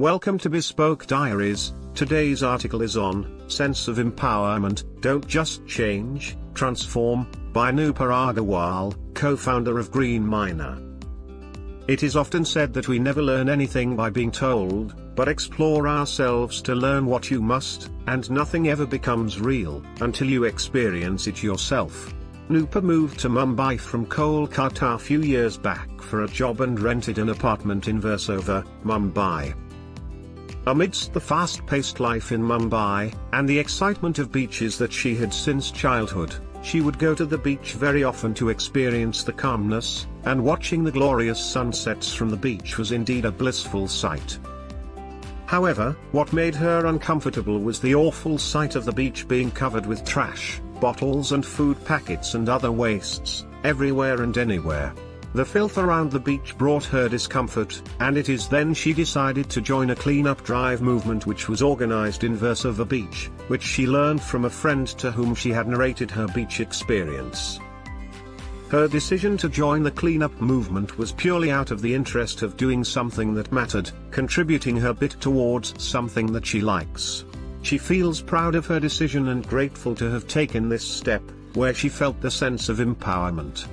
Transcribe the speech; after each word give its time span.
Welcome 0.00 0.38
to 0.38 0.48
Bespoke 0.48 1.06
Diaries. 1.06 1.74
Today's 1.94 2.42
article 2.42 2.80
is 2.80 2.96
on 2.96 3.44
Sense 3.50 3.86
of 3.86 3.98
Empowerment, 3.98 4.84
Don't 5.02 5.26
Just 5.26 5.66
Change, 5.66 6.38
Transform, 6.54 7.30
by 7.52 7.70
Nupur 7.70 8.08
Agarwal, 8.08 8.96
co 9.12 9.36
founder 9.36 9.78
of 9.78 9.90
Green 9.90 10.26
Miner. 10.26 10.80
It 11.86 12.02
is 12.02 12.16
often 12.16 12.46
said 12.46 12.72
that 12.72 12.88
we 12.88 12.98
never 12.98 13.20
learn 13.20 13.50
anything 13.50 13.94
by 13.94 14.08
being 14.08 14.30
told, 14.30 14.94
but 15.14 15.28
explore 15.28 15.86
ourselves 15.86 16.62
to 16.62 16.74
learn 16.74 17.04
what 17.04 17.30
you 17.30 17.42
must, 17.42 17.90
and 18.06 18.30
nothing 18.30 18.68
ever 18.68 18.86
becomes 18.86 19.38
real 19.38 19.84
until 20.00 20.28
you 20.28 20.44
experience 20.44 21.26
it 21.26 21.42
yourself. 21.42 22.14
Nupur 22.48 22.82
moved 22.82 23.20
to 23.20 23.28
Mumbai 23.28 23.78
from 23.78 24.06
Kolkata 24.06 24.94
a 24.94 24.98
few 24.98 25.20
years 25.20 25.58
back 25.58 26.00
for 26.00 26.24
a 26.24 26.28
job 26.28 26.62
and 26.62 26.80
rented 26.80 27.18
an 27.18 27.28
apartment 27.28 27.86
in 27.86 28.00
Versova, 28.00 28.66
Mumbai. 28.82 29.54
Amidst 30.66 31.14
the 31.14 31.20
fast-paced 31.20 32.00
life 32.00 32.32
in 32.32 32.42
Mumbai, 32.42 33.14
and 33.32 33.48
the 33.48 33.58
excitement 33.58 34.18
of 34.18 34.30
beaches 34.30 34.76
that 34.76 34.92
she 34.92 35.14
had 35.14 35.32
since 35.32 35.70
childhood, 35.70 36.34
she 36.62 36.82
would 36.82 36.98
go 36.98 37.14
to 37.14 37.24
the 37.24 37.38
beach 37.38 37.72
very 37.72 38.04
often 38.04 38.34
to 38.34 38.50
experience 38.50 39.22
the 39.22 39.32
calmness, 39.32 40.06
and 40.24 40.44
watching 40.44 40.84
the 40.84 40.92
glorious 40.92 41.42
sunsets 41.42 42.12
from 42.12 42.28
the 42.28 42.36
beach 42.36 42.76
was 42.76 42.92
indeed 42.92 43.24
a 43.24 43.30
blissful 43.30 43.88
sight. 43.88 44.38
However, 45.46 45.96
what 46.12 46.34
made 46.34 46.54
her 46.54 46.86
uncomfortable 46.86 47.58
was 47.58 47.80
the 47.80 47.94
awful 47.94 48.36
sight 48.36 48.76
of 48.76 48.84
the 48.84 48.92
beach 48.92 49.26
being 49.26 49.50
covered 49.50 49.86
with 49.86 50.04
trash, 50.04 50.60
bottles 50.78 51.32
and 51.32 51.44
food 51.44 51.82
packets 51.86 52.34
and 52.34 52.50
other 52.50 52.70
wastes, 52.70 53.46
everywhere 53.64 54.22
and 54.22 54.36
anywhere. 54.36 54.92
The 55.32 55.44
filth 55.44 55.78
around 55.78 56.10
the 56.10 56.18
beach 56.18 56.58
brought 56.58 56.84
her 56.86 57.08
discomfort, 57.08 57.80
and 58.00 58.18
it 58.18 58.28
is 58.28 58.48
then 58.48 58.74
she 58.74 58.92
decided 58.92 59.48
to 59.50 59.60
join 59.60 59.90
a 59.90 59.94
clean-up 59.94 60.42
drive 60.42 60.82
movement 60.82 61.24
which 61.24 61.48
was 61.48 61.62
organized 61.62 62.24
in 62.24 62.36
Versova 62.36 62.84
Beach, 62.84 63.30
which 63.46 63.62
she 63.62 63.86
learned 63.86 64.20
from 64.20 64.44
a 64.44 64.50
friend 64.50 64.88
to 64.88 65.12
whom 65.12 65.36
she 65.36 65.50
had 65.50 65.68
narrated 65.68 66.10
her 66.10 66.26
beach 66.26 66.58
experience. 66.58 67.60
Her 68.70 68.88
decision 68.88 69.36
to 69.36 69.48
join 69.48 69.84
the 69.84 69.92
clean-up 69.92 70.40
movement 70.40 70.98
was 70.98 71.12
purely 71.12 71.52
out 71.52 71.70
of 71.70 71.80
the 71.80 71.94
interest 71.94 72.42
of 72.42 72.56
doing 72.56 72.82
something 72.82 73.32
that 73.34 73.52
mattered, 73.52 73.92
contributing 74.10 74.76
her 74.78 74.92
bit 74.92 75.12
towards 75.20 75.80
something 75.80 76.32
that 76.32 76.46
she 76.46 76.60
likes. 76.60 77.24
She 77.62 77.78
feels 77.78 78.20
proud 78.20 78.56
of 78.56 78.66
her 78.66 78.80
decision 78.80 79.28
and 79.28 79.46
grateful 79.46 79.94
to 79.94 80.10
have 80.10 80.26
taken 80.26 80.68
this 80.68 80.84
step, 80.84 81.22
where 81.54 81.74
she 81.74 81.88
felt 81.88 82.20
the 82.20 82.30
sense 82.32 82.68
of 82.68 82.78
empowerment. 82.78 83.66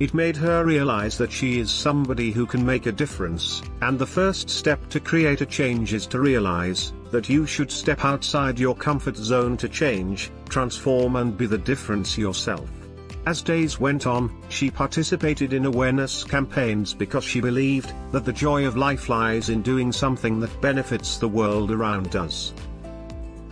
It 0.00 0.12
made 0.12 0.36
her 0.36 0.64
realize 0.64 1.16
that 1.18 1.30
she 1.30 1.60
is 1.60 1.70
somebody 1.70 2.32
who 2.32 2.46
can 2.46 2.66
make 2.66 2.86
a 2.86 2.92
difference, 2.92 3.62
and 3.80 3.96
the 3.96 4.06
first 4.06 4.50
step 4.50 4.88
to 4.88 4.98
create 4.98 5.40
a 5.40 5.46
change 5.46 5.94
is 5.94 6.06
to 6.08 6.20
realize 6.20 6.92
that 7.12 7.28
you 7.28 7.46
should 7.46 7.70
step 7.70 8.04
outside 8.04 8.58
your 8.58 8.74
comfort 8.74 9.16
zone 9.16 9.56
to 9.58 9.68
change, 9.68 10.32
transform 10.48 11.14
and 11.14 11.38
be 11.38 11.46
the 11.46 11.58
difference 11.58 12.18
yourself. 12.18 12.68
As 13.26 13.40
days 13.40 13.78
went 13.78 14.06
on, 14.06 14.36
she 14.48 14.68
participated 14.68 15.52
in 15.52 15.64
awareness 15.64 16.24
campaigns 16.24 16.92
because 16.92 17.22
she 17.22 17.40
believed 17.40 17.92
that 18.10 18.24
the 18.24 18.32
joy 18.32 18.66
of 18.66 18.76
life 18.76 19.08
lies 19.08 19.48
in 19.48 19.62
doing 19.62 19.92
something 19.92 20.40
that 20.40 20.60
benefits 20.60 21.18
the 21.18 21.28
world 21.28 21.70
around 21.70 22.16
us. 22.16 22.52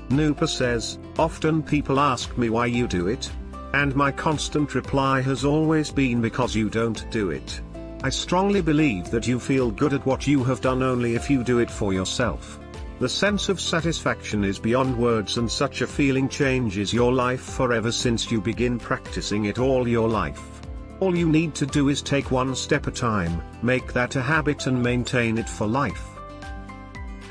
Nupur 0.09 0.49
says, 0.49 0.99
Often 1.19 1.63
people 1.63 2.01
ask 2.01 2.37
me 2.37 2.51
why 2.51 2.67
you 2.67 2.89
do 2.89 3.07
it. 3.07 3.31
And 3.75 3.95
my 3.97 4.13
constant 4.13 4.75
reply 4.75 5.23
has 5.23 5.45
always 5.45 5.91
been 5.91 6.21
because 6.21 6.55
you 6.55 6.69
don't 6.69 7.11
do 7.11 7.31
it. 7.31 7.61
I 8.03 8.11
strongly 8.11 8.61
believe 8.61 9.11
that 9.11 9.27
you 9.27 9.39
feel 9.39 9.71
good 9.71 9.95
at 9.95 10.05
what 10.05 10.27
you 10.27 10.45
have 10.45 10.61
done 10.61 10.83
only 10.83 11.15
if 11.15 11.31
you 11.31 11.43
do 11.43 11.61
it 11.61 11.71
for 11.71 11.93
yourself. 11.93 12.59
The 12.99 13.09
sense 13.09 13.49
of 13.49 13.61
satisfaction 13.61 14.45
is 14.45 14.59
beyond 14.59 14.97
words 14.97 15.39
and 15.39 15.51
such 15.51 15.81
a 15.81 15.87
feeling 15.87 16.29
changes 16.29 16.93
your 16.93 17.13
life 17.13 17.41
forever 17.41 17.91
since 17.91 18.31
you 18.31 18.41
begin 18.41 18.79
practicing 18.79 19.47
it 19.47 19.59
all 19.59 19.89
your 19.89 20.09
life. 20.09 20.61
All 21.01 21.17
you 21.17 21.29
need 21.29 21.55
to 21.57 21.67
do 21.67 21.89
is 21.89 22.03
take 22.03 22.31
one 22.31 22.55
step 22.55 22.87
at 22.87 22.97
a 22.97 23.01
time, 23.01 23.43
make 23.63 23.93
that 23.93 24.15
a 24.17 24.23
habit 24.23 24.67
and 24.67 24.81
maintain 24.81 25.39
it 25.39 25.49
for 25.49 25.67
life. 25.67 26.12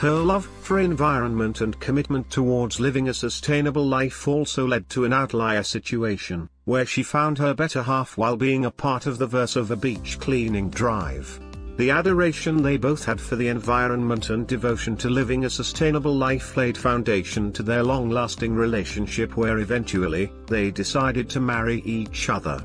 Her 0.01 0.15
love 0.15 0.49
for 0.61 0.79
environment 0.79 1.61
and 1.61 1.79
commitment 1.79 2.27
towards 2.31 2.79
living 2.79 3.09
a 3.09 3.13
sustainable 3.13 3.85
life 3.85 4.27
also 4.27 4.65
led 4.65 4.89
to 4.89 5.05
an 5.05 5.13
outlier 5.13 5.61
situation, 5.61 6.49
where 6.65 6.87
she 6.87 7.03
found 7.03 7.37
her 7.37 7.53
better 7.53 7.83
half 7.83 8.17
while 8.17 8.35
being 8.35 8.65
a 8.65 8.71
part 8.71 9.05
of 9.05 9.19
the 9.19 9.27
Versova 9.27 9.79
beach 9.79 10.17
cleaning 10.19 10.71
drive. 10.71 11.39
The 11.77 11.91
adoration 11.91 12.63
they 12.63 12.77
both 12.77 13.05
had 13.05 13.21
for 13.21 13.35
the 13.35 13.49
environment 13.49 14.31
and 14.31 14.47
devotion 14.47 14.97
to 14.97 15.07
living 15.07 15.45
a 15.45 15.51
sustainable 15.51 16.15
life 16.15 16.57
laid 16.57 16.79
foundation 16.79 17.53
to 17.53 17.61
their 17.61 17.83
long-lasting 17.83 18.55
relationship 18.55 19.37
where 19.37 19.59
eventually, 19.59 20.31
they 20.47 20.71
decided 20.71 21.29
to 21.29 21.39
marry 21.39 21.79
each 21.81 22.27
other. 22.27 22.59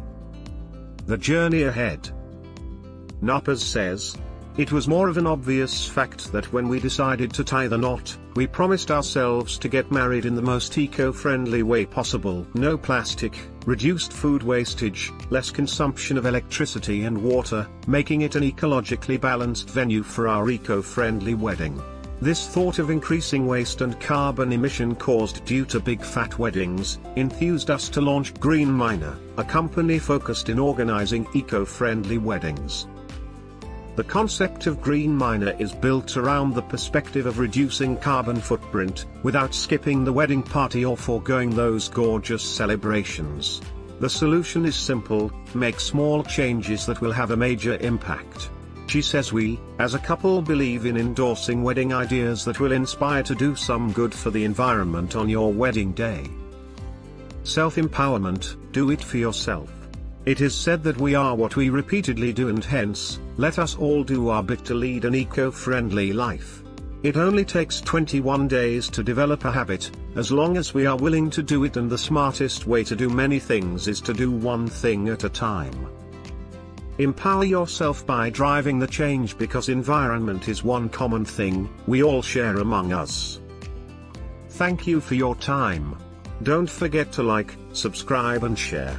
The 1.04 1.18
journey 1.18 1.64
ahead. 1.64 2.08
Nupur 3.20 3.58
says, 3.58 4.16
it 4.59 4.72
was 4.72 4.89
more 4.89 5.09
of 5.09 5.19
an 5.19 5.27
obvious 5.27 5.87
fact 5.87 6.33
that 6.33 6.50
when 6.53 6.67
we 6.67 6.81
decided 6.81 7.33
to 7.33 7.44
tie 7.44 7.69
the 7.69 7.77
knot, 7.77 8.17
we 8.37 8.47
promised 8.47 8.91
ourselves 8.91 9.59
to 9.59 9.69
get 9.69 9.93
married 9.93 10.25
in 10.25 10.34
the 10.34 10.43
most 10.43 10.77
eco-friendly 10.78 11.62
way 11.62 11.84
possible. 11.84 12.47
No 12.55 12.78
plastic, 12.78 13.39
reduced 13.66 14.12
food 14.15 14.43
wastage, 14.43 15.12
less 15.28 15.50
consumption 15.50 16.16
of 16.16 16.25
electricity 16.25 17.05
and 17.05 17.16
water, 17.22 17.69
making 17.87 18.22
it 18.22 18.34
an 18.34 18.45
ecologically 18.45 19.21
balanced 19.21 19.69
venue 19.69 20.03
for 20.03 20.27
our 20.27 20.49
eco-friendly 20.49 21.34
wedding. 21.34 21.83
This 22.22 22.49
thought 22.49 22.78
of 22.78 22.89
increasing 22.89 23.47
waste 23.47 23.83
and 23.83 24.00
carbon 24.00 24.53
emission 24.53 24.95
caused 24.95 25.45
due 25.45 25.66
to 25.66 25.78
big 25.78 26.00
fat 26.00 26.39
weddings, 26.39 26.99
enthused 27.16 27.71
us 27.71 27.91
to 27.91 28.00
launch 28.00 28.33
Green 28.41 28.71
Miner, 28.72 29.19
a 29.37 29.45
company 29.45 29.99
focused 29.99 30.49
in 30.49 30.59
organizing 30.59 31.27
eco-friendly 31.34 32.16
weddings. 32.16 32.87
The 33.97 34.05
concept 34.05 34.67
of 34.67 34.83
Green 34.83 35.17
Miner 35.17 35.57
is 35.59 35.73
built 35.73 36.19
around 36.19 36.55
the 36.55 36.61
perspective 36.61 37.25
of 37.25 37.39
reducing 37.39 37.97
carbon 37.97 38.37
footprint, 38.37 39.07
without 39.23 39.55
skipping 39.55 40.05
the 40.05 40.12
wedding 40.12 40.43
party 40.43 40.84
or 40.84 40.99
foregoing 40.99 41.49
those 41.49 41.89
gorgeous 41.89 42.43
celebrations. 42.43 43.62
The 44.01 44.11
solution 44.11 44.67
is 44.67 44.77
simple, 44.77 45.33
make 45.55 45.81
small 45.81 46.23
changes 46.23 46.84
that 46.84 47.01
will 47.01 47.12
have 47.12 47.31
a 47.31 47.39
major 47.39 47.79
impact. 47.79 48.51
She 48.87 49.01
says 49.01 49.33
we, 49.33 49.59
as 49.79 49.95
a 49.95 49.99
couple 49.99 50.43
believe 50.43 50.84
in 50.84 50.99
endorsing 50.99 51.63
wedding 51.63 51.95
ideas 51.95 52.45
that 52.45 52.61
will 52.61 52.73
inspire 52.73 53.23
to 53.23 53.34
do 53.34 53.57
some 53.57 53.93
good 53.93 54.13
for 54.13 54.28
the 54.28 54.45
environment 54.45 55.17
on 55.17 55.31
your 55.31 55.51
wedding 55.51 55.93
day. 55.93 56.28
Self-empowerment, 57.45 58.73
do 58.73 58.91
it 58.91 59.03
for 59.03 59.17
yourself. 59.17 59.73
It 60.26 60.41
is 60.41 60.56
said 60.56 60.82
that 60.82 61.00
we 61.00 61.14
are 61.14 61.37
what 61.37 61.54
we 61.54 61.70
repeatedly 61.70 62.32
do 62.32 62.48
and 62.48 62.64
hence, 62.64 63.20
let 63.37 63.60
us 63.60 63.76
all 63.76 64.03
do 64.03 64.28
our 64.28 64.42
bit 64.42 64.64
to 64.64 64.75
lead 64.75 65.04
an 65.04 65.14
eco-friendly 65.14 66.12
life. 66.12 66.64
It 67.04 67.16
only 67.16 67.44
takes 67.44 67.81
21 67.81 68.48
days 68.48 68.88
to 68.88 69.04
develop 69.04 69.44
a 69.44 69.53
habit, 69.53 69.88
as 70.16 70.32
long 70.32 70.56
as 70.56 70.75
we 70.75 70.84
are 70.84 70.97
willing 70.97 71.31
to 71.31 71.44
do 71.44 71.62
it 71.62 71.76
and 71.76 71.88
the 71.88 71.97
smartest 71.97 72.66
way 72.66 72.82
to 72.82 72.97
do 72.97 73.09
many 73.09 73.38
things 73.38 73.86
is 73.86 74.00
to 74.00 74.12
do 74.12 74.32
one 74.32 74.66
thing 74.66 75.09
at 75.10 75.22
a 75.22 75.28
time. 75.28 75.86
Empower 76.98 77.44
yourself 77.44 78.04
by 78.04 78.28
driving 78.28 78.81
the 78.81 78.86
change 78.88 79.38
because 79.38 79.69
environment 79.69 80.48
is 80.48 80.65
one 80.65 80.88
common 80.88 81.25
thing, 81.25 81.72
we 81.86 82.03
all 82.03 82.20
share 82.20 82.56
among 82.56 82.92
us. 82.92 83.41
Thank 84.48 84.88
you 84.88 85.00
for 85.00 85.15
your 85.15 85.36
time. 85.36 85.97
Don't 86.42 86.69
forget 86.69 87.12
to 87.12 87.22
like, 87.22 87.54
subscribe 87.72 88.42
and 88.42 88.59
share. 88.59 88.98